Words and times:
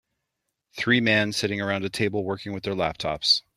Three 0.75 0.99
man 0.99 1.31
sitting 1.31 1.61
around 1.61 1.85
a 1.85 1.89
table 1.91 2.23
working 2.25 2.53
with 2.53 2.63
their 2.63 2.73
laptops. 2.73 3.43